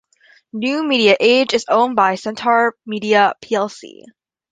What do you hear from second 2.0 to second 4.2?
Centaur Media plc.